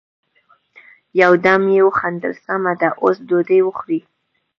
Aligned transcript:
يو 1.21 1.31
دم 1.45 1.61
يې 1.75 1.81
وخندل: 1.87 2.33
سمه 2.45 2.73
ده، 2.81 2.89
اوس 3.01 3.17
ډوډی 3.27 3.59
وخورئ! 3.63 3.99